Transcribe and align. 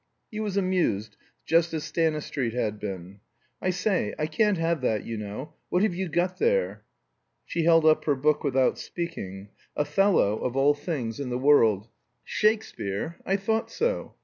He 0.31 0.39
was 0.39 0.57
amused, 0.57 1.15
just 1.45 1.75
as 1.75 1.83
Stanistreet 1.83 2.53
had 2.55 2.79
been. 2.79 3.19
"I 3.61 3.69
say, 3.69 4.15
I 4.17 4.25
can't 4.25 4.57
have 4.57 4.81
that, 4.81 5.05
you 5.05 5.15
know. 5.15 5.53
What 5.69 5.83
have 5.83 5.93
you 5.93 6.09
got 6.09 6.39
there?" 6.39 6.83
She 7.45 7.65
held 7.65 7.85
up 7.85 8.05
her 8.05 8.15
book 8.15 8.43
without 8.43 8.79
speaking. 8.79 9.49
"Othello," 9.75 10.39
of 10.39 10.57
all 10.57 10.73
things 10.73 11.19
in 11.19 11.29
the 11.29 11.37
world! 11.37 11.87
"Shakespeare? 12.23 13.17
I 13.27 13.35
thought 13.35 13.69
so. 13.69 14.15